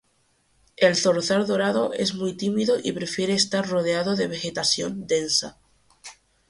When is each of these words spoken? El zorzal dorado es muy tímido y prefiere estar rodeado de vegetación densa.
El 0.77 0.95
zorzal 0.95 1.45
dorado 1.45 1.93
es 1.93 2.15
muy 2.15 2.33
tímido 2.33 2.77
y 2.83 2.91
prefiere 2.91 3.35
estar 3.35 3.67
rodeado 3.69 4.15
de 4.15 4.25
vegetación 4.27 5.05
densa. 5.05 5.59